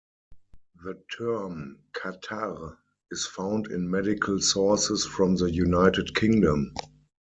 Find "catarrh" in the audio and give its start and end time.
1.93-2.79